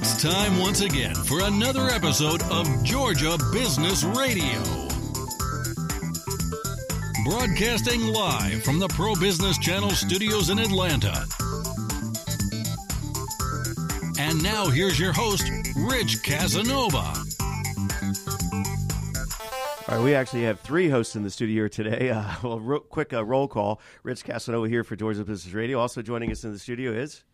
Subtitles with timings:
[0.00, 4.62] It's time once again for another episode of Georgia Business Radio.
[7.24, 11.26] Broadcasting live from the Pro Business Channel studios in Atlanta.
[14.20, 17.12] And now here's your host, Rich Casanova.
[19.88, 22.10] All right, we actually have three hosts in the studio here today.
[22.10, 23.80] Uh, well, real quick uh, roll call.
[24.04, 25.80] Rich Casanova here for Georgia Business Radio.
[25.80, 27.24] Also joining us in the studio is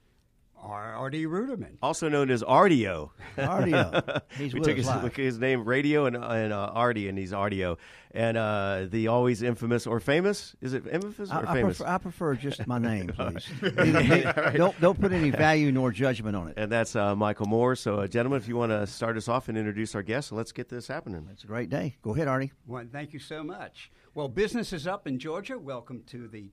[0.65, 1.77] Artie Ruderman.
[1.83, 3.11] also known as Ardio.
[3.37, 4.23] Ardio.
[4.39, 5.03] He's we with took his, live.
[5.05, 7.77] look his name, Radio, and, and uh, Artie, and he's Ardio.
[8.13, 10.55] And uh, the always infamous or famous?
[10.61, 11.77] Is it infamous I, or I famous?
[11.79, 13.47] prefer, I prefer just my name, please.
[14.57, 16.55] Don't don't put any value nor judgment on it.
[16.57, 17.75] and that's uh, Michael Moore.
[17.77, 20.53] So, uh, gentlemen, if you want to start us off and introduce our guests, let's
[20.53, 21.29] get this happening.
[21.33, 21.97] It's a great day.
[22.03, 22.53] Go ahead, Artie.
[22.67, 23.91] Well, thank you so much.
[24.15, 25.59] Well, business is up in Georgia.
[25.59, 26.51] Welcome to the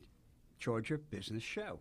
[0.59, 1.79] Georgia Business Show.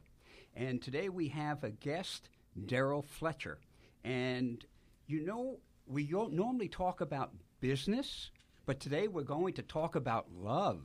[0.60, 2.28] And today we have a guest,
[2.66, 3.58] Daryl Fletcher.
[4.04, 4.62] And
[5.06, 8.30] you know, we don't normally talk about business,
[8.66, 10.82] but today we're going to talk about love.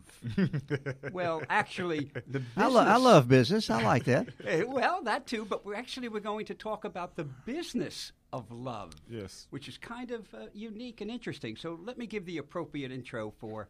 [1.11, 2.55] well, actually, the business.
[2.55, 3.69] I, lo- I love business.
[3.69, 4.29] I like that.
[4.47, 8.49] Eh, well, that too, but we're actually we're going to talk about the business of
[8.49, 8.93] love.
[9.09, 9.47] Yes.
[9.49, 11.57] Which is kind of uh, unique and interesting.
[11.57, 13.67] So let me give the appropriate intro for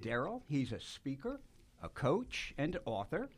[0.00, 0.40] Daryl.
[0.48, 1.38] He's a speaker,
[1.82, 3.28] a coach, and author.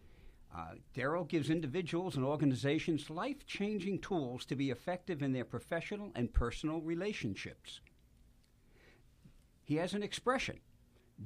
[0.56, 6.12] Uh, Daryl gives individuals and organizations life changing tools to be effective in their professional
[6.14, 7.80] and personal relationships.
[9.64, 10.60] He has an expression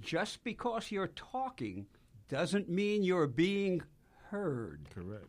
[0.01, 1.87] just because you're talking
[2.29, 3.83] doesn't mean you're being
[4.31, 4.89] heard.
[4.93, 5.27] Correct.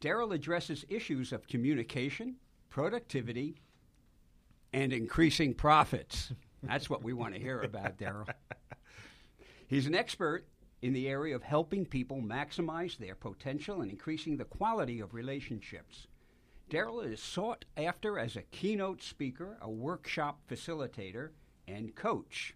[0.00, 2.36] Daryl addresses issues of communication,
[2.68, 3.56] productivity,
[4.72, 6.32] and increasing profits.
[6.62, 8.28] That's what we want to hear about, Daryl.
[9.68, 10.46] He's an expert
[10.82, 16.06] in the area of helping people maximize their potential and increasing the quality of relationships.
[16.70, 21.30] Daryl is sought after as a keynote speaker, a workshop facilitator,
[21.66, 22.54] and coach.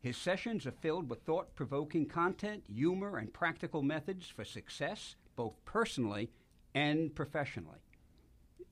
[0.00, 5.56] His sessions are filled with thought provoking content, humor, and practical methods for success, both
[5.64, 6.30] personally
[6.74, 7.78] and professionally.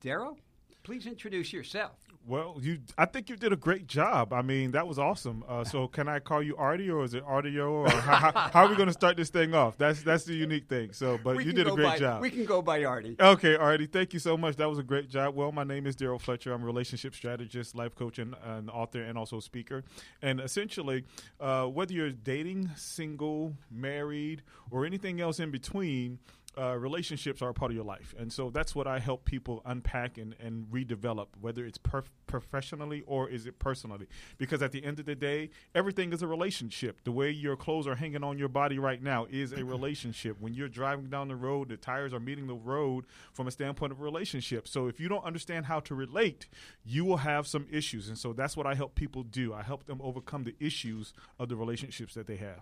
[0.01, 0.37] Daryl,
[0.83, 1.97] please introduce yourself.
[2.27, 2.79] Well, you.
[2.97, 4.33] I think you did a great job.
[4.33, 5.43] I mean, that was awesome.
[5.47, 8.65] Uh, so, can I call you Artie, or is it Artio, or how, how, how
[8.65, 9.77] are we going to start this thing off?
[9.77, 10.91] That's that's the unique thing.
[10.91, 12.21] So, but We you did a great by- job.
[12.21, 13.15] We can go by Artie.
[13.19, 14.55] Okay, Artie, thank you so much.
[14.55, 15.35] That was a great job.
[15.35, 16.51] Well, my name is Daryl Fletcher.
[16.51, 19.83] I'm a relationship strategist, life coach, and an author, and also speaker.
[20.21, 21.03] And essentially,
[21.39, 26.17] uh, whether you're dating, single, married, or anything else in between,
[26.57, 28.13] uh, relationships are a part of your life.
[28.17, 31.79] And so that's what I help people unpack and, and redevelop, whether it's
[32.27, 34.07] professionally or is it personally.
[34.37, 37.03] Because at the end of the day, everything is a relationship.
[37.03, 40.37] The way your clothes are hanging on your body right now is a relationship.
[40.39, 43.91] When you're driving down the road, the tires are meeting the road from a standpoint
[43.91, 44.67] of relationship.
[44.67, 46.47] So if you don't understand how to relate,
[46.83, 48.09] you will have some issues.
[48.09, 49.53] And so that's what I help people do.
[49.53, 52.61] I help them overcome the issues of the relationships that they have.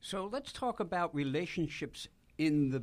[0.00, 2.82] So let's talk about relationships in the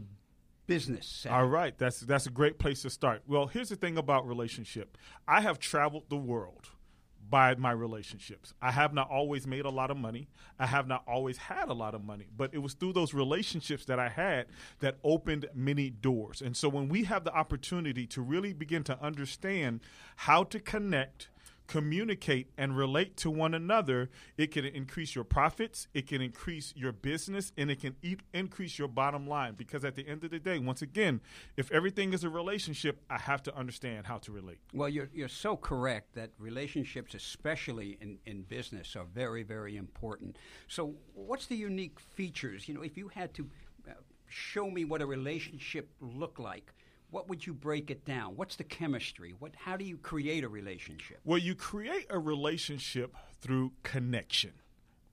[0.73, 1.25] business.
[1.29, 3.23] All right, that's that's a great place to start.
[3.27, 4.97] Well, here's the thing about relationship.
[5.27, 6.69] I have traveled the world
[7.29, 8.53] by my relationships.
[8.61, 10.27] I have not always made a lot of money.
[10.59, 13.85] I have not always had a lot of money, but it was through those relationships
[13.85, 14.47] that I had
[14.79, 16.41] that opened many doors.
[16.41, 19.79] And so when we have the opportunity to really begin to understand
[20.17, 21.29] how to connect
[21.71, 26.91] communicate and relate to one another, it can increase your profits, it can increase your
[26.91, 27.95] business, and it can
[28.33, 29.53] increase your bottom line.
[29.55, 31.21] Because at the end of the day, once again,
[31.55, 34.57] if everything is a relationship, I have to understand how to relate.
[34.73, 40.35] Well, you're, you're so correct that relationships, especially in, in business, are very, very important.
[40.67, 42.67] So, what's the unique features?
[42.67, 43.47] You know, if you had to
[43.87, 43.93] uh,
[44.27, 46.73] show me what a relationship looked like,
[47.11, 48.35] what would you break it down?
[48.35, 49.35] What's the chemistry?
[49.37, 51.19] What, how do you create a relationship?
[51.23, 54.53] Well, you create a relationship through connection.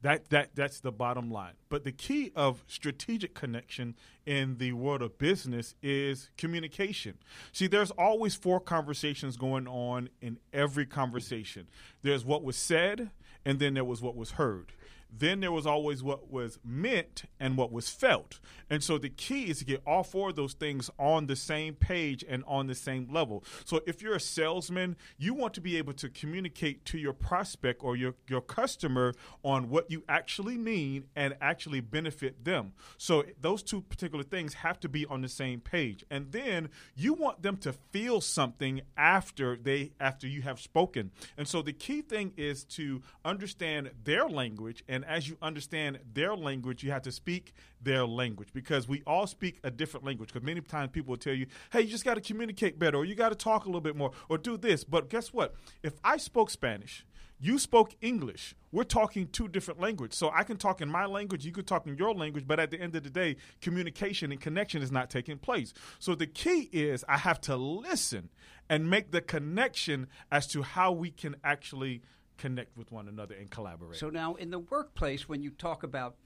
[0.02, 1.55] That that that's the bottom line.
[1.69, 7.19] But the key of strategic connection in the world of business is communication.
[7.50, 11.67] See, there's always four conversations going on in every conversation.
[12.02, 13.11] There's what was said,
[13.44, 14.72] and then there was what was heard.
[15.10, 18.40] Then there was always what was meant and what was felt.
[18.70, 21.75] And so the key is to get all four of those things on the same
[21.75, 23.44] page and on the same level.
[23.64, 27.82] So if you're a salesman, you want to be able to communicate to your prospect
[27.82, 32.72] or your, your customer on what you actually mean and actually benefit them.
[32.96, 36.05] So those two particular things have to be on the same page.
[36.10, 41.10] And then you want them to feel something after they after you have spoken.
[41.37, 46.00] And so the key thing is to understand their language and And as you understand
[46.12, 50.32] their language, you have to speak their language because we all speak a different language.
[50.32, 53.04] Because many times people will tell you, hey, you just got to communicate better or
[53.04, 54.82] you got to talk a little bit more or do this.
[54.82, 55.54] But guess what?
[55.84, 57.06] If I spoke Spanish,
[57.38, 58.56] you spoke English.
[58.72, 60.18] We're talking two different languages.
[60.18, 62.72] So I can talk in my language, you could talk in your language, but at
[62.72, 65.72] the end of the day, communication and connection is not taking place.
[66.00, 68.30] So the key is I have to listen
[68.68, 72.02] and make the connection as to how we can actually
[72.38, 73.99] connect with one another and collaborate.
[73.99, 76.17] So now, in the workplace, when you talk about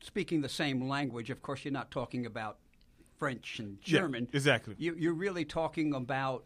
[0.00, 2.58] speaking the same language, of course, you're not talking about
[3.18, 4.28] French and Yeah, German.
[4.32, 4.74] exactly.
[4.78, 6.44] You, you're really talking about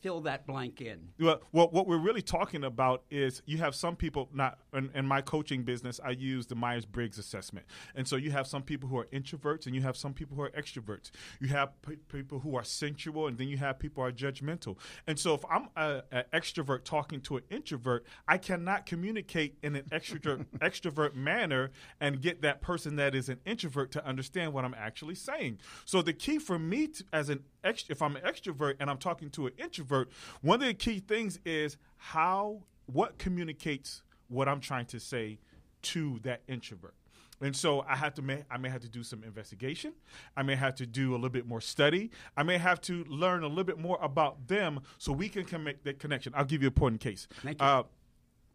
[0.00, 1.08] fill that blank in.
[1.18, 5.06] Well, what, what we're really talking about is you have some people not in, in
[5.06, 6.00] my coaching business.
[6.04, 9.66] I use the Myers Briggs assessment, and so you have some people who are introverts,
[9.66, 11.10] and you have some people who are extroverts.
[11.40, 14.76] You have p- people who are sensual, and then you have people who are judgmental.
[15.06, 16.02] And so, if I'm an
[16.32, 22.42] extrovert talking to an introvert, I cannot communicate in an extrovert extrovert manner and get
[22.42, 25.58] that person that is an introvert to understand what I'm actually saying.
[25.84, 28.98] So the key for me to, as an ext- if I'm an extrovert and I'm
[28.98, 30.10] talking to an introvert,
[30.40, 35.38] one of the key things is how what communicates what I'm trying to say
[35.82, 36.94] to that introvert.
[37.40, 39.92] And so I have to may, I may have to do some investigation.
[40.36, 42.10] I may have to do a little bit more study.
[42.36, 45.62] I may have to learn a little bit more about them so we can, can
[45.62, 46.32] make that connection.
[46.34, 47.28] I'll give you a point in case.
[47.42, 47.66] Thank you.
[47.66, 47.82] Uh,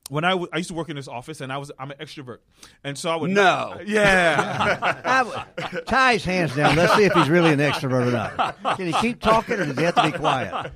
[0.10, 1.98] when I, w- I used to work in this office and I was I'm an
[1.98, 2.40] extrovert,
[2.84, 3.80] and so I would No.
[3.86, 6.76] yeah I tie his hands down.
[6.76, 8.78] Let's see if he's really an extrovert or not.
[8.78, 10.72] Can he keep talking, or does he have to be quiet?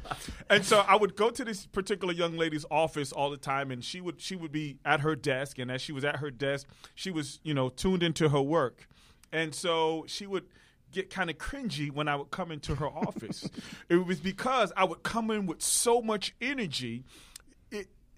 [0.49, 3.83] and so I would go to this particular young lady's office all the time, and
[3.83, 6.67] she would she would be at her desk, and as she was at her desk,
[6.95, 8.87] she was you know tuned into her work,
[9.33, 10.45] and so she would
[10.93, 13.49] get kind of cringy when I would come into her office.
[13.89, 17.03] it was because I would come in with so much energy.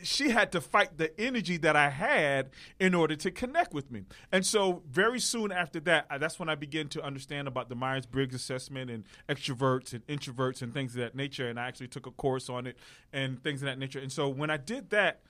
[0.02, 4.04] She had to fight the energy that I had in order to connect with me.
[4.32, 8.06] And so, very soon after that, that's when I began to understand about the Myers
[8.06, 11.50] Briggs assessment and extroverts and introverts and things of that nature.
[11.50, 12.78] And I actually took a course on it
[13.12, 14.00] and things of that nature.
[14.00, 15.22] And so, when I did that,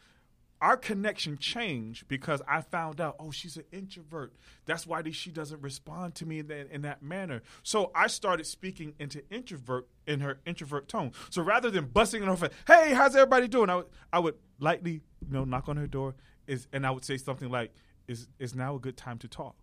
[0.61, 4.33] our connection changed because I found out, oh, she's an introvert.
[4.65, 7.41] That's why she doesn't respond to me in that, in that manner.
[7.63, 11.13] So I started speaking into introvert in her introvert tone.
[11.29, 13.69] So rather than busting in her face, hey, how's everybody doing?
[13.69, 16.15] I would, I would lightly, you know, knock on her door,
[16.47, 17.73] is, and I would say something like,
[18.07, 19.55] is, is now a good time to talk?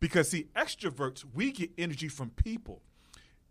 [0.00, 2.82] Because see, extroverts, we get energy from people.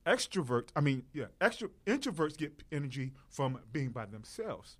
[0.08, 4.78] Extroverts i mean yeah extra introverts get energy from being by themselves.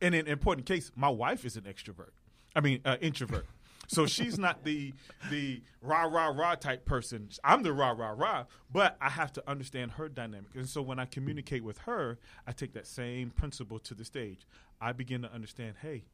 [0.00, 2.12] In an important case my wife is an extrovert.
[2.54, 3.46] I mean uh, introvert
[3.86, 4.92] so she's not the
[5.30, 7.28] the rah rah rah type person.
[7.44, 10.50] I'm the rah rah rah but i have to understand her dynamic.
[10.54, 14.46] And so when i communicate with her i take that same principle to the stage.
[14.80, 16.04] I begin to understand hey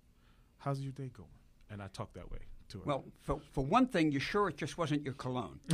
[0.58, 1.28] how's your day going?
[1.70, 2.38] And i talk that way
[2.72, 2.84] to her.
[2.84, 5.60] Well, for, for one thing, you're sure it just wasn't your cologne.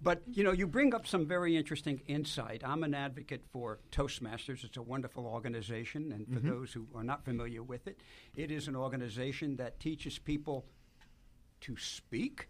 [0.00, 2.62] but, you know, you bring up some very interesting insight.
[2.64, 4.62] I'm an advocate for Toastmasters.
[4.62, 6.12] It's a wonderful organization.
[6.12, 8.00] And for those who are not familiar with it,
[8.36, 10.66] it is an organization that teaches people
[11.62, 12.48] to speak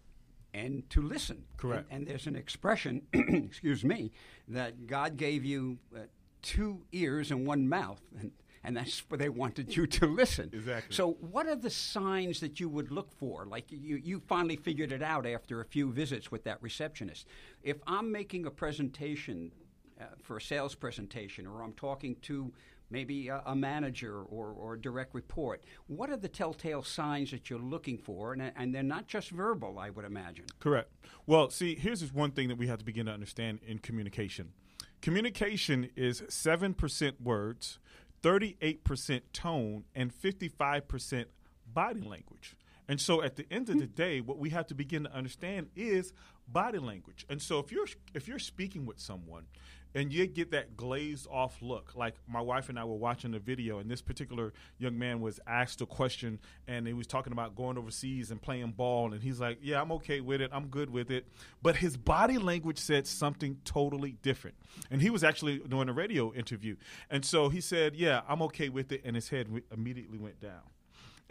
[0.52, 1.44] and to listen.
[1.56, 1.86] Correct.
[1.90, 4.12] And, and there's an expression, excuse me,
[4.48, 6.00] that God gave you uh,
[6.42, 8.00] two ears and one mouth.
[8.18, 8.32] And,
[8.64, 10.50] and that's where they wanted you to listen.
[10.52, 10.94] Exactly.
[10.94, 13.46] So, what are the signs that you would look for?
[13.46, 17.26] Like you, you finally figured it out after a few visits with that receptionist.
[17.62, 19.52] If I'm making a presentation
[20.00, 22.52] uh, for a sales presentation, or I'm talking to
[22.90, 27.50] maybe a, a manager or, or a direct report, what are the telltale signs that
[27.50, 28.32] you're looking for?
[28.32, 30.46] And, and they're not just verbal, I would imagine.
[30.60, 30.90] Correct.
[31.26, 34.52] Well, see, here's just one thing that we have to begin to understand in communication.
[35.00, 37.78] Communication is 7% words,
[38.22, 41.26] 38% tone, and 55%
[41.72, 42.56] body language.
[42.88, 43.94] And so at the end of the hmm.
[43.94, 46.12] day, what we have to begin to understand is
[46.46, 47.26] body language.
[47.28, 49.46] And so if you're if you're speaking with someone
[49.94, 53.38] and you get that glazed off look, like my wife and I were watching the
[53.38, 57.56] video, and this particular young man was asked a question, and he was talking about
[57.56, 60.50] going overseas and playing ball, and he's like, "Yeah, I'm okay with it.
[60.52, 61.26] I'm good with it,"
[61.62, 64.56] but his body language said something totally different.
[64.90, 66.76] And he was actually doing a radio interview,
[67.10, 70.62] and so he said, "Yeah, I'm okay with it," and his head immediately went down.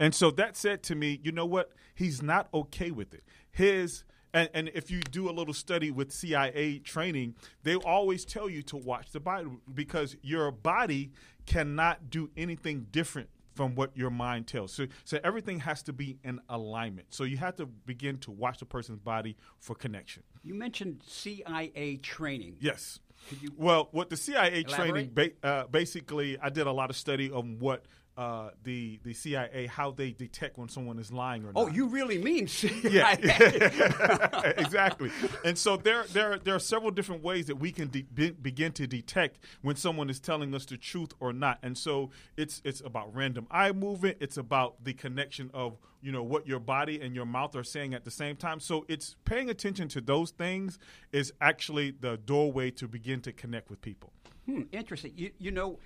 [0.00, 1.72] And so that said to me, you know what?
[1.94, 3.24] He's not okay with it.
[3.50, 4.04] His
[4.38, 8.62] and, and if you do a little study with CIA training, they always tell you
[8.62, 11.10] to watch the body because your body
[11.46, 14.72] cannot do anything different from what your mind tells.
[14.72, 17.08] So, so everything has to be in alignment.
[17.10, 20.22] So you have to begin to watch the person's body for connection.
[20.44, 22.56] You mentioned CIA training.
[22.60, 23.00] Yes.
[23.28, 24.68] Could you Well, what the CIA Elaborate?
[24.68, 27.84] training ba- uh, basically, I did a lot of study on what
[28.18, 31.54] uh, the the CIA how they detect when someone is lying or not.
[31.54, 32.48] Oh, you really mean
[32.82, 33.12] Yeah,
[34.58, 35.12] exactly.
[35.44, 38.72] And so there, there, there are several different ways that we can de- be, begin
[38.72, 41.60] to detect when someone is telling us the truth or not.
[41.62, 44.16] And so it's it's about random eye movement.
[44.18, 47.94] It's about the connection of you know what your body and your mouth are saying
[47.94, 48.58] at the same time.
[48.58, 50.80] So it's paying attention to those things
[51.12, 54.12] is actually the doorway to begin to connect with people.
[54.46, 55.12] Hmm, interesting.
[55.14, 55.78] You, you know,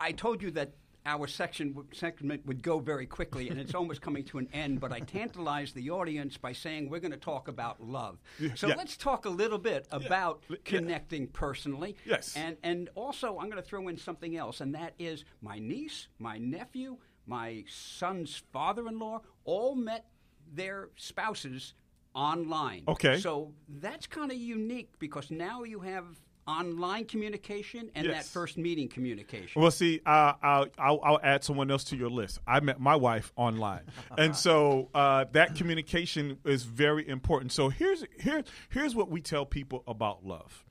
[0.00, 0.72] I told you that
[1.06, 4.80] our section segment would go very quickly, and it's almost coming to an end.
[4.80, 8.18] But I tantalized the audience by saying we're going to talk about love.
[8.56, 8.74] So Yeah.
[8.76, 10.56] let's talk a little bit about Yeah.
[10.64, 11.96] connecting personally.
[12.04, 12.36] Yes.
[12.36, 16.08] And and also I'm going to throw in something else, and that is my niece,
[16.18, 20.06] my nephew, my son's father-in-law all met
[20.52, 21.74] their spouses
[22.14, 22.82] online.
[22.88, 23.20] Okay.
[23.20, 28.88] So that's kind of unique because now you have online communication and that first meeting
[28.88, 29.60] communication.
[29.60, 32.38] Well, see, uh, I'll, I'll, I'll add someone else to your list.
[32.46, 33.82] I met my wife online,
[34.18, 37.52] and so uh, that communication is very important.
[37.52, 40.64] So here's here here's what we tell people about love.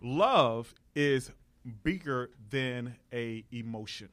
[0.00, 1.30] Love is
[1.82, 4.08] bigger than a emotion.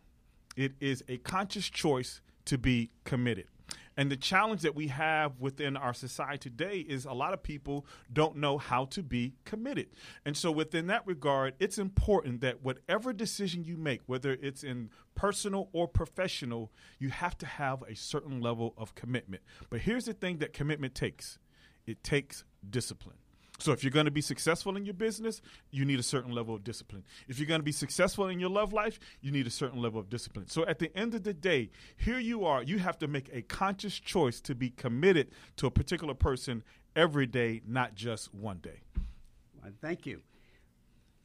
[0.56, 3.48] It is a conscious choice to be committed.
[3.98, 7.86] And the challenge that we have within our society today is a lot of people
[8.12, 9.88] don't know how to be committed.
[10.26, 14.90] And so, within that regard, it's important that whatever decision you make, whether it's in
[15.16, 19.44] personal or professional, you have to have a certain level of commitment.
[19.70, 21.40] But here's the thing that commitment takes
[21.88, 23.18] it takes discipline.
[23.60, 26.54] So if you're going to be successful in your business, you need a certain level
[26.56, 27.04] of discipline.
[27.28, 30.00] If you're going to be successful in your love life, you need a certain level
[30.00, 30.48] of discipline.
[30.48, 33.42] So at the end of the day, here you are, you have to make a
[33.42, 36.64] conscious choice to be committed to a particular person
[36.96, 38.82] every day, not just one day.
[39.64, 40.22] Uh, Thank you.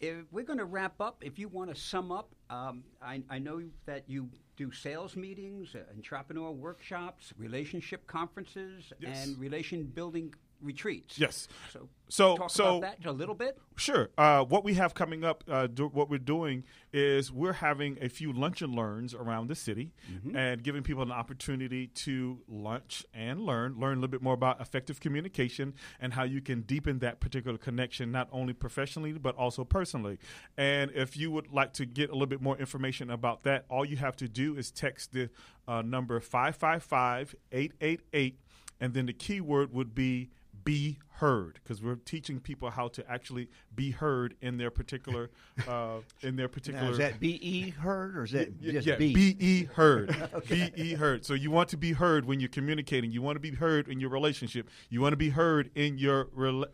[0.01, 3.39] If we're going to wrap up, if you want to sum up, um, I, I
[3.39, 9.27] know that you do sales meetings, uh, entrepreneur workshops, relationship conferences, Yes.
[9.27, 10.33] and relation building
[10.63, 11.19] retreats.
[11.19, 11.49] Yes.
[11.73, 13.59] So, So- talk so- about that a little bit.
[13.77, 14.11] Sure.
[14.19, 18.09] Uh, what we have coming up, uh, do, what we're doing is we're having a
[18.11, 19.93] few lunch and learns around the city
[20.35, 24.61] and giving people an opportunity to lunch and learn, learn a little bit more about
[24.61, 29.65] effective communication and how you can deepen that particular connection, not only professionally, but also
[29.65, 30.19] personally.
[30.59, 33.85] And if you would like to get a little bit more information about that, all
[33.85, 35.31] you have to do is text the
[35.67, 38.39] uh, number 555 888,
[38.81, 40.31] and then the keyword would be
[40.65, 45.31] be heard because we're teaching people how to actually be heard in their particular
[45.69, 48.97] uh, in their particular Now, is that B E heard or is that just yeah,
[48.97, 49.13] B?
[49.13, 50.15] be e heard.
[50.49, 51.25] Be e heard.
[51.25, 53.11] So you want to be heard when you're communicating.
[53.11, 54.69] You want to be heard in your relationship.
[54.89, 56.29] You want to be heard in your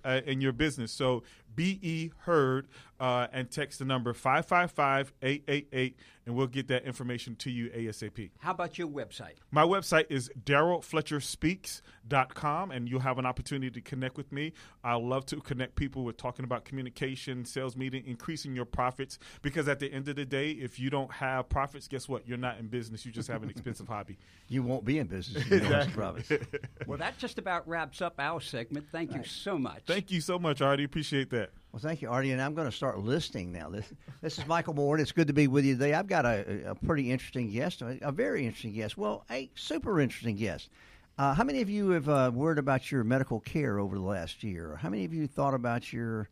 [0.05, 0.93] uh, in your business.
[0.93, 1.25] So
[1.56, 2.68] be e heard
[3.00, 5.94] uh, and text the number 555-888
[6.26, 9.34] and we'll get that information to you asap How about your website?
[9.50, 14.52] my website is darylfletcherspeaks.com, and you'll have an opportunity to connect with me.
[14.82, 19.18] I love to connect people with talking about communication, sales meeting, increasing your profits.
[19.42, 22.26] Because at the end of the day, if you don't have profits, guess what?
[22.26, 23.06] You're not in business.
[23.06, 24.18] You just have an expensive hobby.
[24.48, 25.42] You won't be in business.
[25.42, 26.30] if you don't have profits.
[26.86, 28.86] Well, that just about wraps up our segment.
[28.92, 29.82] Thank you so much.
[29.86, 30.84] Thank you so much, Artie.
[30.84, 31.46] Appreciate that.
[31.76, 32.33] Well, thank you, Artie.
[32.33, 33.68] And I'm going to start listing now.
[33.68, 33.85] This
[34.23, 35.92] this is Michael Moore, and it's good to be with you today.
[35.92, 38.97] I've got a, a pretty interesting guest, a, very interesting guest.
[38.97, 40.71] Well, a super interesting guest.
[41.18, 44.42] Uh, how many of you have uh, worried about your medical care over the last
[44.42, 44.78] year?
[44.80, 46.30] How many of you thought about your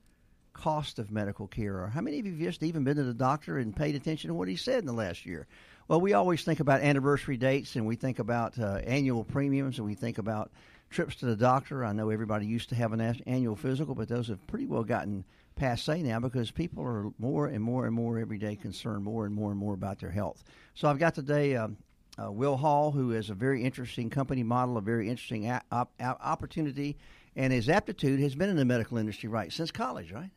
[0.55, 1.77] cost of medical care?
[1.79, 4.29] Or how many of you have just even been to the doctor and paid attention
[4.29, 5.47] to what he said in the last year?
[5.89, 9.87] Well, we always think about anniversary dates and we think about uh, annual premiums and
[9.87, 10.51] we think about
[10.95, 11.85] trips to the doctor.
[11.85, 15.25] I know everybody used to have an annual physical, but those have pretty well gotten
[15.57, 19.35] passe now because people are more and more and more every day concerned more and
[19.35, 20.45] more and more about their health.
[20.75, 21.77] So I've got today um,
[22.23, 26.97] uh, Will Hall, who is a very interesting company model, a very interesting op- opportunity,
[27.37, 30.31] and his aptitude has been in the medical industry right since college, right?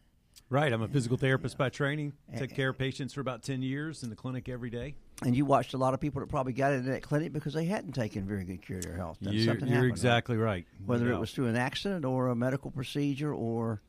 [0.50, 0.72] Right.
[0.72, 2.13] I'm a physical therapist by training.
[2.38, 4.96] Take care of patients for about 10 years in the clinic every day.
[5.24, 7.66] And you watched a lot of people that probably got into that clinic because they
[7.66, 9.18] hadn't taken very good care of their health.
[9.20, 10.66] Then You're, you're happened, exactly right.
[10.86, 13.82] Whether No it was through an accident or a medical procedure or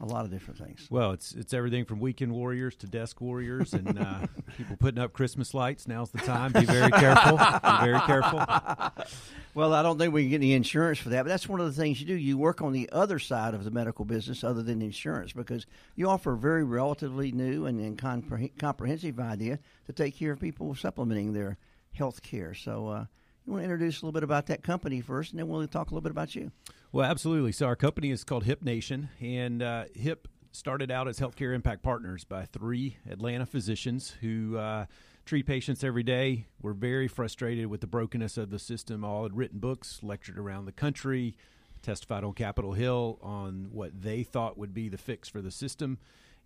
[0.00, 0.86] a lot of different things.
[0.90, 4.26] Well, it's it's everything from weekend warriors to desk warriors and uh,
[4.56, 5.88] people putting up Christmas lights.
[5.88, 6.52] Now's the time.
[6.52, 7.36] Be very careful.
[7.36, 8.42] Be very careful.
[9.54, 11.66] Well, I don't think we can get any insurance for that, but that's one of
[11.66, 12.14] the things you do.
[12.14, 16.08] You work on the other side of the medical business other than insurance because you
[16.08, 20.72] offer a very relatively new and, and compre- comprehensive idea to take care of people
[20.76, 21.56] supplementing their
[21.92, 22.54] health care.
[22.54, 23.04] So, uh,
[23.44, 25.90] you want to introduce a little bit about that company first, and then we'll talk
[25.90, 26.52] a little bit about you.
[26.90, 27.52] Well, absolutely.
[27.52, 32.24] So our company is called HIPnation, and uh, Hip started out as healthcare impact partners
[32.24, 34.86] by three Atlanta physicians who uh,
[35.26, 36.46] treat patients every day.
[36.62, 39.04] We're very frustrated with the brokenness of the system.
[39.04, 41.36] All had written books, lectured around the country,
[41.82, 45.98] testified on Capitol Hill on what they thought would be the fix for the system.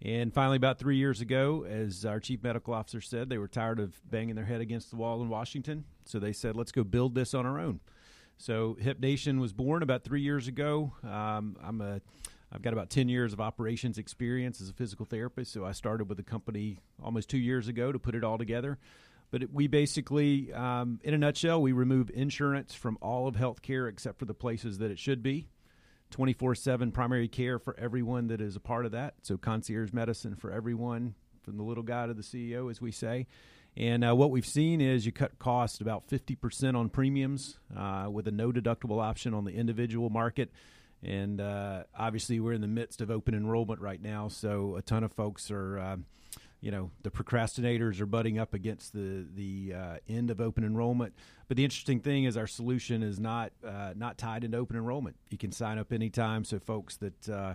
[0.05, 3.79] And finally, about three years ago, as our chief medical officer said, they were tired
[3.79, 5.85] of banging their head against the wall in Washington.
[6.05, 7.79] So they said, let's go build this on our own.
[8.43, 10.93] So HIPnation was born about three years ago.
[11.05, 12.01] Um, I'm a
[12.53, 16.09] I've got about 10 years of operations experience as a physical therapist, so I started
[16.09, 18.79] with the company almost two years ago to put it all together.
[19.31, 23.89] But it, we basically, um, in a nutshell, we remove insurance from all of healthcare
[23.89, 25.49] except for the places that it should be.
[26.11, 29.15] 24 7 primary care for everyone that is a part of that.
[29.23, 33.29] So, concierge medicine for everyone, from the little guy to the CEO, as we say.
[33.77, 38.29] And uh, what we've seen is you cut costs about 50% on premiums uh, with
[38.29, 40.51] a no deductible option on the individual market.
[41.03, 45.03] And uh, obviously, we're in the midst of open enrollment right now, so a ton
[45.03, 46.05] of folks are, um,
[46.61, 51.15] you know, the procrastinators are butting up against the the uh, end of open enrollment.
[51.49, 55.17] But the interesting thing is, our solution is not uh, not tied into open enrollment.
[55.31, 57.55] You can sign up anytime, so folks that uh,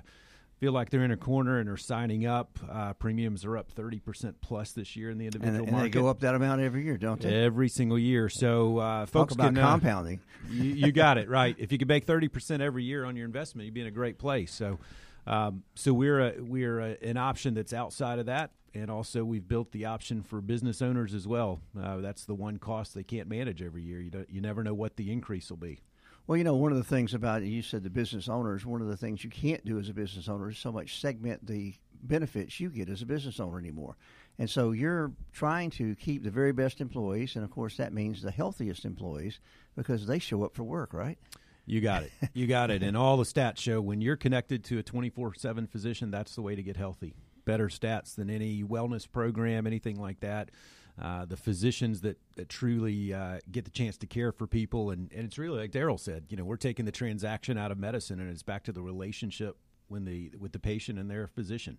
[0.60, 2.58] feel like they're in a corner and are signing up.
[2.70, 5.92] Uh, premiums are up 30% plus this year in the individual and, and market.
[5.92, 7.44] they go up that amount every year, don't they?
[7.44, 8.30] Every single year.
[8.30, 10.20] So uh, folks Talk about can, uh, compounding.
[10.50, 11.56] you, you got it right.
[11.60, 13.92] If you could make thirty percent every year on your investment, you'd be in a
[13.92, 14.54] great place.
[14.54, 14.80] So,
[15.26, 19.48] um, so we're a, we're a, an option that's outside of that, and also we've
[19.48, 21.60] built the option for business owners as well.
[21.80, 24.00] Uh, that's the one cost they can't manage every year.
[24.00, 25.80] You don't, you never know what the increase will be.
[26.28, 28.66] Well, you know, one of the things about you said the business owners.
[28.66, 31.48] One of the things you can't do as a business owner is so much segment
[31.48, 33.96] the benefits you get as a business owner anymore.
[34.38, 38.22] And so you're trying to keep the very best employees, and of course that means
[38.22, 39.40] the healthiest employees
[39.76, 41.18] because they show up for work, right?
[41.66, 42.12] You got it.
[42.34, 42.84] You got it.
[42.84, 46.42] And all the stats show when you're connected to a 24 7 physician, that's the
[46.42, 47.14] way to get healthy.
[47.46, 50.52] Better stats than any wellness program, anything like that.
[51.00, 54.90] Uh, the physicians that, that truly uh, get the chance to care for people.
[54.90, 57.78] And, and it's really like Daryl said, you know, we're taking the transaction out of
[57.78, 59.58] medicine and it's back to the relationship
[59.90, 61.78] when the, with the patient and their physician.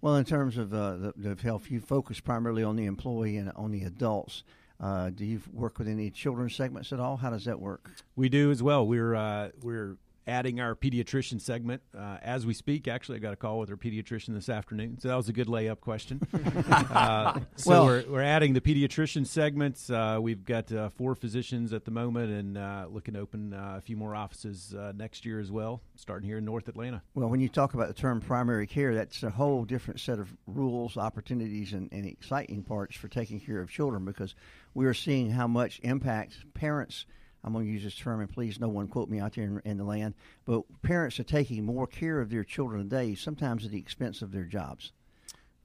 [0.00, 3.52] Well, in terms of uh, the, the health, you focus primarily on the employee and
[3.56, 4.42] on the adults.
[4.78, 7.16] Uh, do you work with any children's segments at all?
[7.16, 7.90] How does that work?
[8.14, 8.86] We do as well.
[8.86, 12.88] We're uh, we're adding our pediatrician segment uh, as we speak.
[12.88, 15.46] Actually, I got a call with our pediatrician this afternoon, so that was a good
[15.46, 16.20] layup question.
[16.90, 19.88] uh, so Well- we're, we're adding the pediatrician segments.
[19.88, 23.74] Uh, we've got uh, four physicians at the moment, and uh, looking to open uh,
[23.78, 27.02] a few more offices uh, next year as well, starting here in North Atlanta.
[27.14, 30.34] Well, when you talk about the term primary care, that's a whole different set of
[30.46, 34.34] rules, opportunities, and, and exciting parts for taking care of children because
[34.74, 37.06] we are seeing how much impact parents.
[37.46, 39.62] I'm going to use this term, and please, no one quote me out there in,
[39.64, 40.14] in the land.
[40.44, 44.32] But parents are taking more care of their children today, sometimes at the expense of
[44.32, 44.92] their jobs,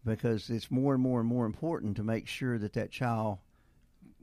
[0.06, 3.40] because it's more and more and more important to make sure that that child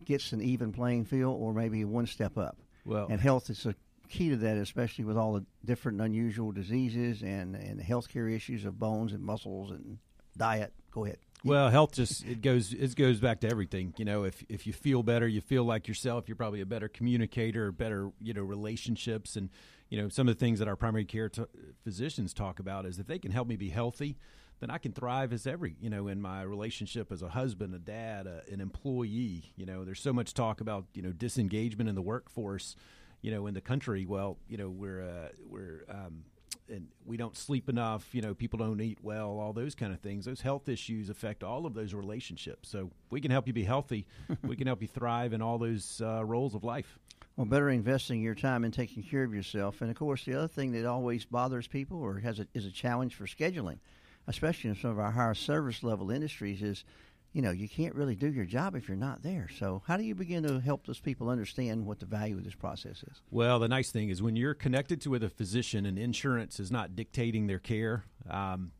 [0.04, 2.56] gets an even playing field, or maybe one step up.
[2.84, 3.74] Well, And health is a
[4.08, 8.78] key to that, especially with all the different unusual diseases and and healthcare issues of
[8.78, 9.98] bones and muscles and
[10.36, 10.72] diet.
[10.92, 11.18] Go ahead.
[11.44, 13.94] Well, health just it goes it goes back to everything.
[13.96, 16.28] You know, if if you feel better, you feel like yourself.
[16.28, 19.48] You're probably a better communicator, better you know relationships, and
[19.88, 21.44] you know some of the things that our primary care t-
[21.84, 24.16] physicians talk about is if they can help me be healthy,
[24.60, 27.78] then I can thrive as every you know in my relationship as a husband, a
[27.78, 29.52] dad, a, an employee.
[29.56, 32.74] You know, there's so much talk about you know disengagement in the workforce.
[33.20, 36.24] You know, in the country, well, you know, we're uh, we're um,
[36.68, 40.00] and we don't sleep enough, you know, people don't eat well, all those kind of
[40.00, 40.24] things.
[40.24, 42.68] Those health issues affect all of those relationships.
[42.68, 44.06] So we can help you be healthy.
[44.42, 46.98] we can help you thrive in all those uh, roles of life.
[47.36, 49.80] Well, better investing your time in taking care of yourself.
[49.80, 52.70] And of course, the other thing that always bothers people or has a, is a
[52.70, 53.78] challenge for scheduling,
[54.26, 56.84] especially in some of our higher service level industries, is
[57.32, 59.48] you know you can't really do your job if you're not there.
[59.58, 62.54] So how do you begin to help those people understand what the value of this
[62.54, 63.20] process is?
[63.30, 66.70] Well, the nice thing is when you're connected to with a physician and insurance is
[66.70, 68.72] not dictating their care, um,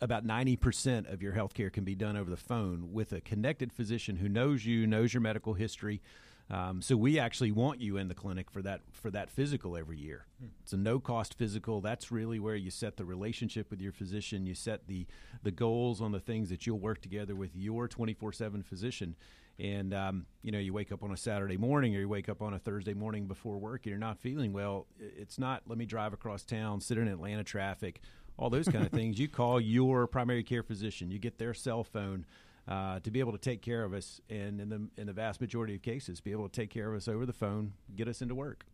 [0.00, 3.72] about 90% of your health care can be done over the phone with a connected
[3.72, 6.02] physician who knows you, knows your medical history.
[6.48, 9.98] Um, so we actually want you in the clinic for that for that physical every
[9.98, 10.26] year.
[10.62, 11.80] It's a no cost physical.
[11.80, 14.46] That's really where you set the relationship with your physician.
[14.46, 15.06] You set the
[15.42, 19.16] the goals on the things that you'll work together with your 24 seven physician.
[19.58, 22.40] And um, you know, you wake up on a Saturday morning or you wake up
[22.42, 24.86] on a Thursday morning before work and you're not feeling well.
[25.00, 28.00] It's not let me drive across town, sit in Atlanta traffic,
[28.38, 29.18] all those kind of things.
[29.18, 31.10] You call your primary care physician.
[31.10, 32.24] You get their cell phone
[32.68, 35.40] uh, to be able to take care of us, and in the in the vast
[35.40, 38.22] majority of cases, be able to take care of us over the phone, get us
[38.22, 38.66] into work.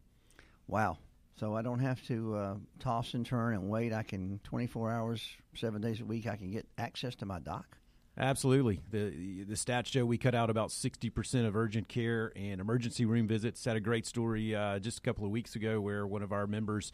[0.66, 0.98] Wow.
[1.37, 3.92] So I don't have to uh, toss and turn and wait.
[3.92, 6.26] I can 24 hours, seven days a week.
[6.26, 7.78] I can get access to my doc.
[8.18, 8.83] Absolutely.
[8.90, 13.26] The the stats show we cut out about 60% of urgent care and emergency room
[13.26, 13.64] visits.
[13.64, 16.46] Had a great story uh, just a couple of weeks ago where one of our
[16.46, 16.92] members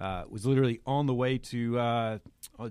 [0.00, 2.18] uh, was literally on the way to uh,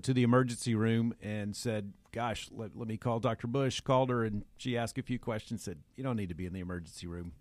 [0.01, 3.47] to the emergency room and said, "Gosh, let, let me call Dr.
[3.47, 5.63] Bush." Called her and she asked a few questions.
[5.63, 7.33] Said, "You don't need to be in the emergency room."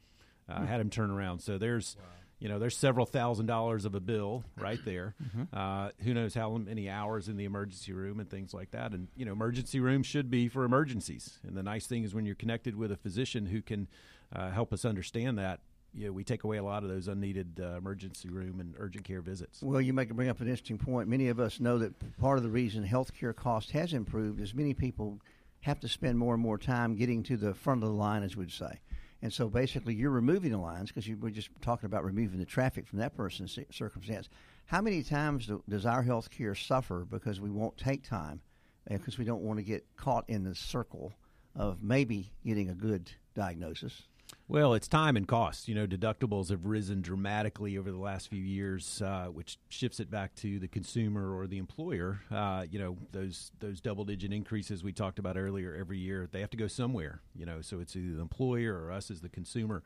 [0.49, 1.41] Uh, had him turn around.
[1.41, 1.97] So there's
[2.41, 5.15] you know, there's several thousand dollars of a bill right there.
[5.53, 8.93] Uh, who knows how many hours in the emergency room and things like that.
[8.93, 11.39] And you know, emergency rooms should be for emergencies.
[11.47, 13.89] And the nice thing is when you're connected with a physician who can
[14.35, 15.61] uh, help us understand that,
[15.95, 19.05] you know, we take away a lot of those unneeded uh, emergency room and urgent
[19.05, 19.63] care visits.
[19.63, 21.09] Well, you make bring up an interesting point.
[21.09, 24.75] Many of us know that part of the reason healthcare cost has improved is many
[24.75, 25.21] people
[25.61, 28.37] have to spend more and more time getting to the front of the line, as
[28.37, 28.81] we'd say.
[29.21, 32.45] And so basically, you're removing the lines because you were just talking about removing the
[32.45, 34.29] traffic from that person's circumstance.
[34.67, 38.41] How many times do, does our health care suffer because we won't take time
[38.89, 41.13] because we don't want to get caught in the circle
[41.57, 44.03] of maybe getting a good diagnosis?
[44.51, 45.69] Well, it's time and cost.
[45.69, 50.11] You know, deductibles have risen dramatically over the last few years, uh, which shifts it
[50.11, 52.21] back to the consumer or the employer.
[52.31, 56.41] Uh, you know, those those double digit increases we talked about earlier every year, they
[56.41, 57.21] have to go somewhere.
[57.37, 59.83] You know, so it's either the employer or us as the consumer.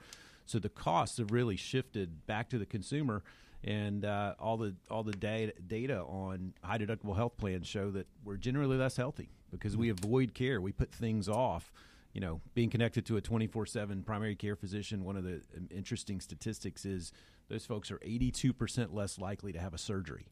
[0.47, 3.25] So the costs have really shifted back to the consumer,
[3.65, 8.07] and uh, all the all the data data on high deductible health plans show that
[8.25, 10.61] we're generally less healthy because we avoid care.
[10.61, 11.73] We put things off
[12.13, 15.69] you know, being connected to a 24 7 primary care physician, one of the um,
[15.71, 17.13] interesting statistics is
[17.49, 20.27] those folks are 82% less likely to have a surgery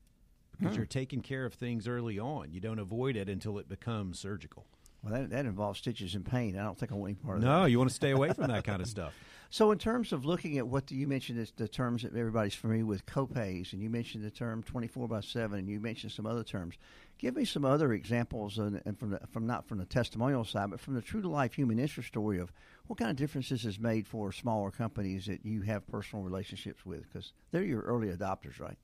[0.59, 2.53] because you're taking care of things early on.
[2.53, 4.67] You don't avoid it until it becomes surgical.
[5.03, 6.59] Well, that, that involves stitches and pain.
[6.59, 7.49] I don't think I want any part of that.
[7.49, 9.15] No, you want to stay away from that kind of stuff.
[9.53, 12.87] So, in terms of looking at what you mentioned, is the terms that everybody's familiar
[12.87, 16.45] with, copays, and you mentioned the term twenty-four by seven, and you mentioned some other
[16.45, 16.77] terms.
[17.19, 20.71] Give me some other examples, and, and from the, from not from the testimonial side,
[20.71, 22.53] but from the true to life human interest story of
[22.87, 27.13] what kind of differences has made for smaller companies that you have personal relationships with,
[27.13, 28.79] because they're your early adopters, right?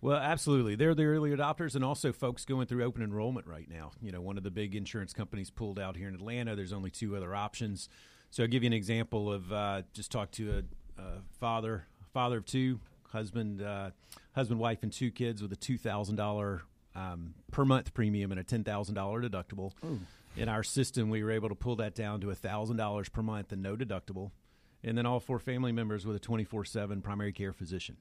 [0.00, 0.76] Well, absolutely.
[0.76, 3.90] They're the early adopters and also folks going through open enrollment right now.
[4.00, 6.54] You know, one of the big insurance companies pulled out here in Atlanta.
[6.54, 7.88] There's only two other options.
[8.30, 10.62] So I'll give you an example of uh, just talked to
[10.98, 11.04] a, a
[11.40, 13.90] father, father of two, husband, uh,
[14.34, 16.62] husband, wife, and two kids with a two thousand dollar
[16.94, 19.72] um, per month premium and a ten thousand dollar deductible.
[20.36, 23.50] In our system, we were able to pull that down to thousand dollars per month
[23.50, 24.30] and no deductible,
[24.84, 27.96] and then all four family members with a twenty four seven primary care physician.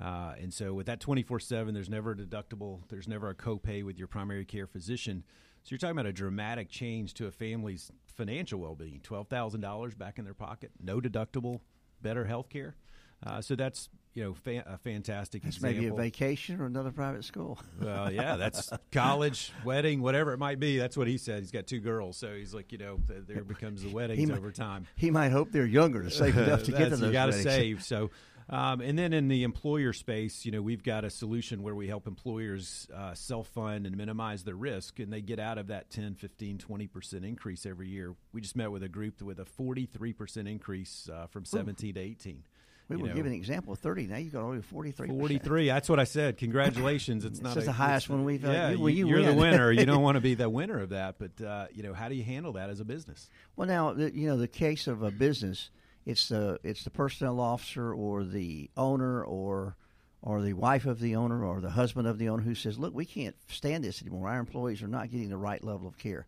[0.00, 3.98] Uh, and so with that 24-7 there's never a deductible there's never a copay with
[3.98, 5.24] your primary care physician.
[5.62, 9.00] So you're talking about a dramatic change to a family's financial well-being.
[9.02, 11.60] $12000 back in their pocket no deductible
[12.02, 12.76] better health care.
[13.24, 16.92] Uh, so that's you know fa- a fantastic That's example maybe a vacation or another
[16.92, 17.58] private school.
[17.80, 20.78] well, yeah, that's college, wedding, whatever it might be.
[20.78, 21.40] That's what he said.
[21.40, 24.50] He's got two girls, so he's like, you know, there becomes the weddings might- over
[24.52, 24.86] time.
[24.96, 27.32] he might hope they're younger to save enough to get to those You got to
[27.32, 27.82] save.
[27.82, 28.10] So,
[28.48, 31.88] um, and then in the employer space, you know, we've got a solution where we
[31.88, 35.90] help employers uh, self fund and minimize their risk, and they get out of that
[35.90, 38.14] 10, 15, 20 percent increase every year.
[38.32, 42.00] We just met with a group with a 43 percent increase uh, from 17 to
[42.00, 42.44] 18.
[42.88, 44.08] We were know, giving an example of 30.
[44.08, 45.08] Now you've got only 43.
[45.08, 45.66] 43.
[45.68, 46.36] That's what I said.
[46.36, 47.24] Congratulations.
[47.24, 49.72] It's not a- the highest one we've, uh, Yeah, you- well, you are the winner.
[49.72, 52.14] You don't want to be the winner of that, but uh, you know, how do
[52.14, 53.28] you handle that as a business?
[53.56, 55.70] Well, now the, you know the case of a business.
[56.04, 59.76] It's the it's the personnel officer or the owner or
[60.20, 62.94] or the wife of the owner or the husband of the owner who says, "Look,
[62.94, 64.28] we can't stand this anymore.
[64.28, 66.26] Our employees are not getting the right level of care."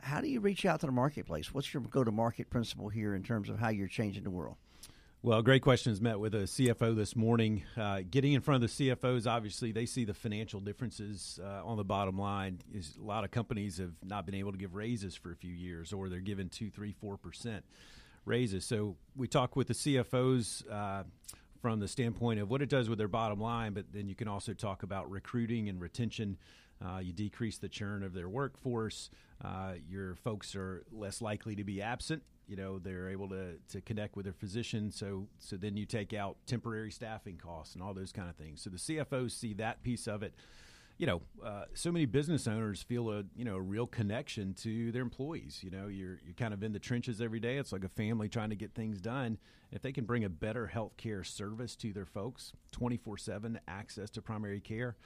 [0.00, 1.52] How do you reach out to the marketplace?
[1.52, 4.56] What's your go-to-market principle here in terms of how you're changing the world?
[5.20, 6.00] Well, great questions.
[6.00, 7.64] Met with a CFO this morning.
[7.76, 11.76] Uh, getting in front of the CFOs, obviously, they see the financial differences uh, on
[11.76, 12.60] the bottom line.
[12.72, 15.52] Is a lot of companies have not been able to give raises for a few
[15.52, 17.64] years, or they're given two, three, four percent
[18.26, 18.64] raises.
[18.64, 21.02] So we talk with the CFOs uh,
[21.60, 24.28] from the standpoint of what it does with their bottom line, but then you can
[24.28, 26.38] also talk about recruiting and retention.
[26.80, 29.10] Uh, you decrease the churn of their workforce.
[29.44, 32.22] Uh, your folks are less likely to be absent.
[32.48, 34.90] You know they're able to, to connect with their physician.
[34.90, 38.62] So so then you take out temporary staffing costs and all those kind of things.
[38.62, 40.34] So the CFOs see that piece of it
[40.98, 44.90] you know, uh, so many business owners feel a you know a real connection to
[44.90, 45.60] their employees.
[45.62, 47.56] You know, you're you're kind of in the trenches every day.
[47.56, 49.38] It's like a family trying to get things done.
[49.70, 54.10] If they can bring a better healthcare service to their folks, twenty four seven access
[54.10, 54.96] to primary care,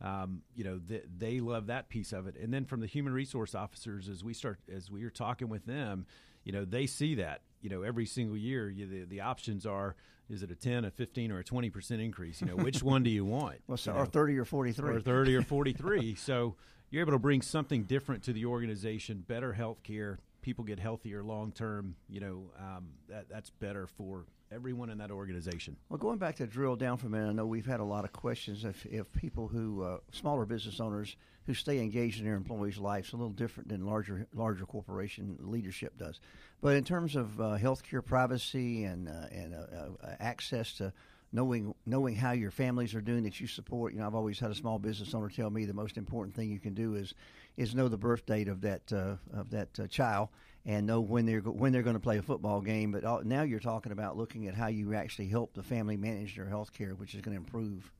[0.00, 2.36] um, you know, th- they love that piece of it.
[2.36, 5.66] And then from the human resource officers, as we start as we are talking with
[5.66, 6.06] them,
[6.44, 7.40] you know, they see that.
[7.60, 9.94] You know, every single year, you, the the options are
[10.28, 12.40] Is it a 10, a 15, or a 20 percent increase?
[12.40, 13.58] You know, which one do you want?
[13.68, 14.10] Well, so, You or know?
[14.10, 14.96] thirty or forty-three.
[14.96, 16.14] or 30 or 43.
[16.16, 16.56] so
[16.90, 20.18] you're able to bring something different to the organization, better health care.
[20.42, 21.96] People get healthier long term.
[22.08, 25.76] You know, um, that, that's better for everyone in that organization.
[25.88, 28.04] Well, going back to drill down for a minute, I know we've had a lot
[28.04, 32.36] of questions if, if people who uh, smaller business owners who stay engaged in their
[32.36, 36.20] employees' lives a little different than larger larger corporation leadership does.
[36.60, 40.92] But in terms of uh, healthcare privacy and uh, and uh, uh, access to
[41.32, 44.50] knowing knowing how your families are doing that you support, you know, I've always had
[44.50, 47.14] a small business owner tell me the most important thing you can do is
[47.56, 50.28] is know the birth date of that uh, of that uh, child
[50.64, 52.92] and know when they're when they're going to play a football game.
[52.92, 56.36] But all, now you're talking about looking at how you actually help the family manage
[56.36, 57.90] their health care, which is going to improve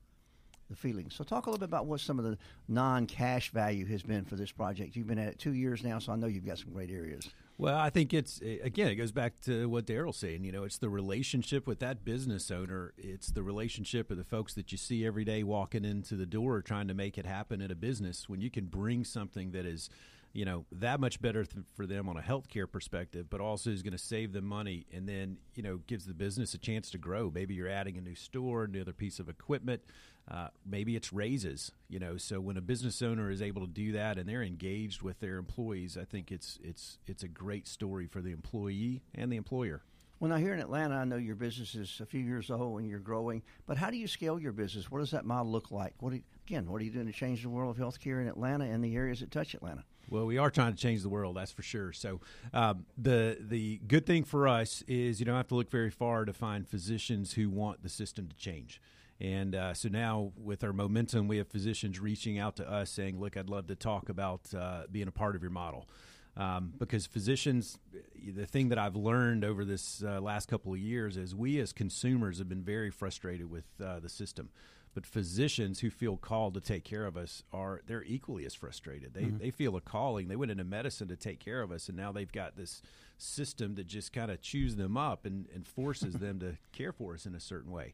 [0.69, 1.13] the feelings.
[1.15, 4.35] So talk a little bit about what some of the non-cash value has been for
[4.35, 4.95] this project.
[4.95, 7.29] You've been at it two years now, so I know you've got some great areas.
[7.57, 10.43] Well, I think it's eh, again, it goes back to what Daryl's saying.
[10.43, 12.93] You know, it's the relationship with that business owner.
[12.97, 16.61] It's the relationship of the folks that you see every day walking into the door
[16.61, 18.27] trying to make it happen at a business.
[18.27, 19.89] When you can bring something that is,
[20.33, 23.83] you know, that much better th- for them on a healthcare perspective, but also is
[23.83, 26.97] going to save them money, and then you know gives the business a chance to
[26.97, 27.31] grow.
[27.33, 29.83] Maybe you're adding a new store, another piece of equipment.
[30.29, 32.17] Uh, maybe it's raises, you know.
[32.17, 35.37] So when a business owner is able to do that and they're engaged with their
[35.37, 39.83] employees, I think it's it's it's a great story for the employee and the employer.
[40.19, 42.89] Well, now here in Atlanta, I know your business is a few years old and
[42.89, 43.43] you're growing.
[43.67, 44.89] But how do you scale your business?
[44.89, 45.95] What does that model look like?
[45.99, 46.71] What you, again?
[46.71, 49.19] What are you doing to change the world of healthcare in Atlanta and the areas
[49.19, 49.83] that touch Atlanta?
[50.09, 51.93] Well, we are trying to change the world, that's for sure.
[51.93, 52.21] So,
[52.53, 56.25] um, the the good thing for us is you don't have to look very far
[56.25, 58.81] to find physicians who want the system to change.
[59.21, 63.19] And uh, so now, with our momentum, we have physicians reaching out to us saying,
[63.19, 65.87] "Look, I'd love to talk about uh, being a part of your model."
[66.35, 67.77] Um, because physicians,
[68.25, 71.71] the thing that I've learned over this uh, last couple of years is we as
[71.71, 74.49] consumers have been very frustrated with uh, the system
[74.93, 79.13] but physicians who feel called to take care of us are they're equally as frustrated.
[79.13, 80.27] They they feel a calling.
[80.27, 82.81] They went into medicine to take care of us, and now they've got this
[83.17, 87.13] system that just kind of chews them up and, and forces them to care for
[87.13, 87.93] us in a certain way.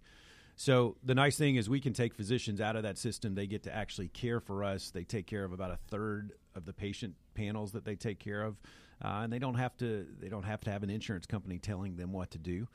[0.56, 3.34] So the nice thing is we can take physicians out of that system.
[3.34, 4.90] They get to actually care for us.
[4.90, 8.44] They take care of about a third of the patient panels that they take care
[8.44, 8.58] of,
[9.02, 11.96] uh, and they don't have to they don't have to have an insurance company telling
[11.96, 12.68] them what to do.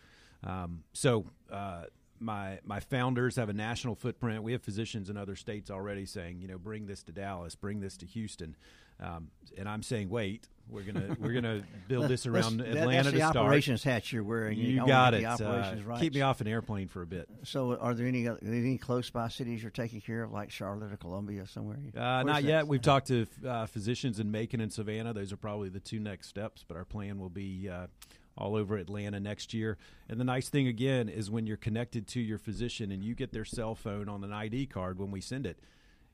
[0.44, 1.84] Um, so uh,
[2.24, 4.42] my my founders have a national footprint.
[4.42, 7.80] We have physicians in other states already saying, you know, bring this to Dallas, bring
[7.80, 8.56] this to Houston,
[9.00, 13.06] um, and I'm saying, wait, we're gonna we're gonna build this around that- Atlanta that's
[13.08, 13.36] to the start.
[13.36, 14.58] operations hat you're wearing.
[14.58, 15.24] You own got it.
[15.24, 17.28] Uh, keep me off an airplane for a bit.
[17.42, 20.50] So, are there any are there any close by cities you're taking care of, like
[20.50, 21.78] Charlotte or Columbia, somewhere?
[21.94, 22.44] Uh, not that?
[22.44, 22.66] yet.
[22.66, 25.12] We've talked to uh, physicians in Macon and Savannah.
[25.12, 27.88] Those are probably the two next steps, but our plan will be uh,
[28.36, 29.78] all over Atlanta next year.
[30.08, 33.32] And the nice thing, again, is when you're connected to your physician and you get
[33.32, 35.58] their cell phone on an ID card when we send it,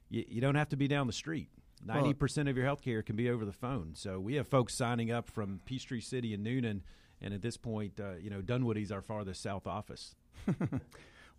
[0.08, 1.48] you, you don't have to be down the street.
[1.82, 3.92] Ninety percent of your health care can be over the phone.
[3.94, 6.82] So we have folks signing up from Peachtree City and Newnan,
[7.22, 10.14] and at this point, uh, you know, Dunwoody's our farthest south office.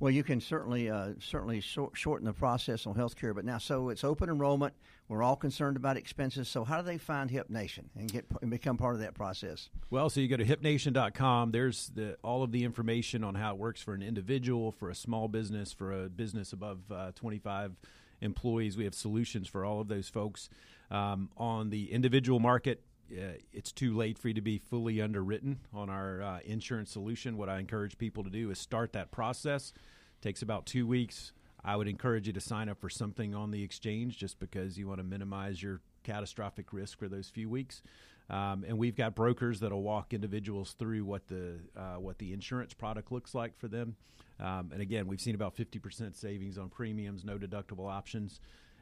[0.01, 3.35] Well, you can certainly uh, certainly short, shorten the process on healthcare.
[3.35, 4.73] But now, so it's open enrollment.
[5.07, 6.49] We're all concerned about expenses.
[6.49, 9.69] So, how do they find HIPnation and get and become part of that process?
[9.91, 11.51] Well, so you go to hipnation.com.
[11.51, 14.95] There's the, all of the information on how it works for an individual, for a
[14.95, 17.75] small business, for a business above uh, 25
[18.21, 18.77] employees.
[18.77, 20.49] We have solutions for all of those folks.
[20.89, 25.59] Um, on the individual market, uh, it's too late for you to be fully underwritten
[25.73, 27.37] on our uh, insurance solution.
[27.37, 29.73] What I encourage people to do is start that process.
[30.21, 31.33] takes about two weeks.
[31.63, 34.87] I would encourage you to sign up for something on the exchange just because you
[34.87, 37.83] want to minimize your catastrophic risk for those few weeks.
[38.29, 42.73] Um, and we've got brokers that'll walk individuals through what the uh, what the insurance
[42.73, 43.95] product looks like for them.
[44.39, 48.39] Um, and again, we've seen about fifty percent savings on premiums, no deductible options.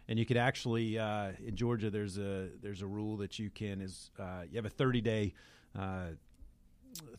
[0.10, 3.80] And you could actually uh, in Georgia, there's a there's a rule that you can
[3.80, 5.34] is uh, you have a thirty day.
[5.78, 6.10] Uh,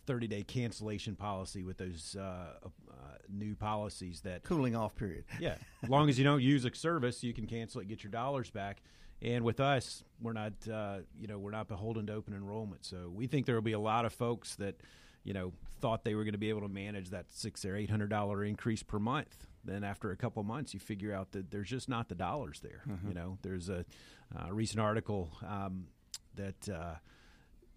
[0.04, 2.94] 30 day cancellation policy with those uh, uh,
[3.28, 5.24] new policies that Cooling off period.
[5.40, 5.54] yeah.
[5.84, 8.50] As long as you don't use a service, you can cancel it, get your dollars
[8.50, 8.82] back.
[9.22, 12.84] And with us, we're not, uh, you know, we're not beholden to open enrollment.
[12.84, 14.80] So we think there will be a lot of folks that,
[15.22, 17.90] you know, thought they were going to be able to manage that six or eight
[17.90, 19.46] hundred dollar increase per month.
[19.64, 22.82] Then after a couple months, you figure out that there's just not the dollars there.
[23.08, 23.84] You know, there's a
[24.34, 25.86] uh, recent article um,
[26.36, 26.68] that.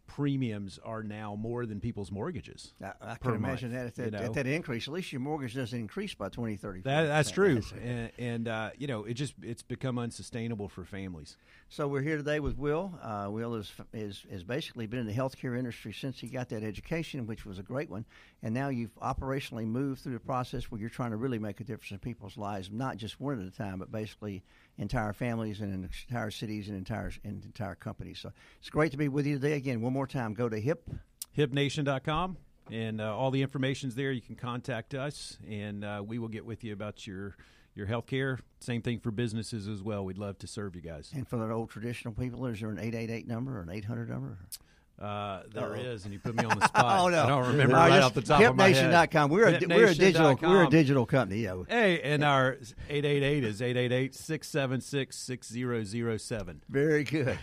[0.08, 2.74] Premiums are now more than people's mortgages.
[2.84, 4.34] I, I can imagine month, that at that, you at know?
[4.34, 4.88] that increase.
[4.88, 6.82] At least your mortgage doesn't increase by 20, 30.
[6.82, 10.84] That, that's true, That's- and, and uh, you know it just it's become unsustainable for
[10.84, 11.38] families.
[11.70, 12.94] So we're here today with Will.
[13.02, 16.64] Uh, Will is, is is basically been in the healthcare industry since he got that
[16.64, 18.06] education, which was a great one.
[18.44, 21.64] And now you've operationally moved through the process where you're trying to really make a
[21.64, 24.44] difference in people's lives, not just one at a time, but basically
[24.78, 28.20] entire families and entire cities and entire and entire companies.
[28.20, 29.54] So it's great to be with you today.
[29.54, 30.90] Again, one more time, go to HIP.
[31.38, 32.38] hipnation.com
[32.72, 36.46] and uh, all the information's there you can contact us and uh, we will get
[36.46, 37.36] with you about your
[37.76, 41.12] your health care same thing for businesses as well we'd love to serve you guys
[41.14, 44.38] And for the old traditional people, is there an 888 number or an 800 number?
[45.02, 47.74] Uh, there is, and you put me on the spot oh no, i don't remember
[47.74, 49.30] No, right off the top of my head HIPnation.com.
[49.32, 51.42] We're a, we're a digital we're a digital company.
[51.42, 51.64] Yeah.
[51.74, 52.58] Hey, and our
[52.90, 56.56] 888 is 888-676-6007.
[56.70, 57.38] Very good.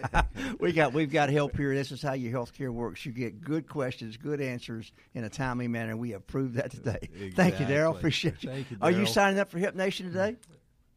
[0.60, 1.74] we got we've got help here.
[1.74, 3.04] This is how your health care works.
[3.06, 5.96] You get good questions, good answers in a timely manner.
[5.96, 7.08] We have proved that today.
[7.34, 7.96] Thank you, Daryl.
[7.96, 8.50] Appreciate you.
[8.50, 10.36] Thank you, Are you signing up for HIPnation today?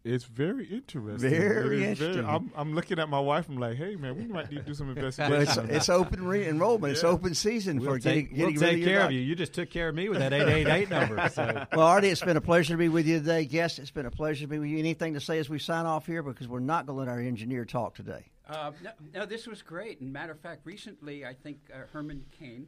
[0.04, 1.30] It's very interesting.
[1.30, 2.26] Very It is interesting.
[2.26, 3.48] I'm, I'm looking at my wife.
[3.48, 5.32] I'm like, hey man, we might need to do some investigation.
[5.32, 6.92] Well, it's, it's open re- enrollment.
[6.92, 9.20] It's open season We'll for take, getting, we'll getting take care of doc- you.
[9.22, 11.30] You just took care of me with that 888 number.
[11.30, 13.46] So Well, Artie, it's been a pleasure to be with you today.
[13.46, 14.78] Guest, it's been a pleasure to be with you.
[14.78, 16.22] Anything to say as we sign off here?
[16.22, 18.26] Because we're not going to let our engineer talk today.
[18.50, 20.02] Uh, no, no, this was great.
[20.02, 22.68] And matter of fact, recently I think uh, Herman Cain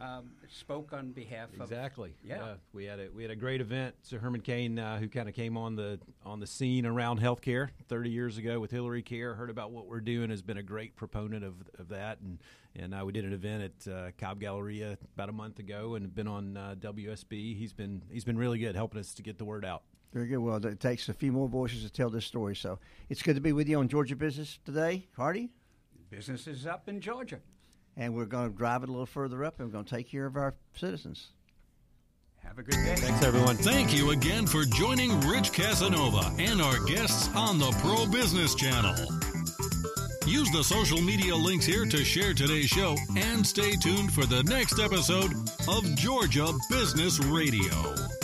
[0.00, 2.14] um, spoke on behalf of Exactly.
[2.24, 2.54] Yeah.
[2.72, 3.94] we had a we had a great event.
[4.02, 7.68] So Herman Cain, uh, who kind of came on the on the scene around healthcare
[7.88, 10.96] 30 years ago with Hillary Care, heard about what we're doing, has been a great
[10.96, 12.38] proponent of, of that, and
[12.76, 16.12] and uh, we did an event at uh, Cobb Galleria about a month ago, and
[16.12, 17.56] been on uh, WSB.
[17.56, 19.82] He's been he's been really good helping us to get the word out.
[20.12, 20.38] Very good.
[20.38, 22.54] Well, it takes a few more voices to tell this story.
[22.54, 22.78] So
[23.08, 25.50] it's good to be with you on Georgia Business today, Hardy.
[26.10, 27.40] Business is up in Georgia.
[27.96, 30.10] And we're going to drive it a little further up and we're going to take
[30.10, 31.28] care of our citizens.
[32.42, 32.96] Have a good day.
[32.96, 33.56] Thanks, everyone.
[33.56, 38.94] Thank you again for joining Rich Casanova and our guests on the Pro Business Channel.
[40.26, 44.42] Use the social media links here to share today's show and stay tuned for the
[44.44, 45.32] next episode
[45.68, 48.23] of Georgia Business Radio.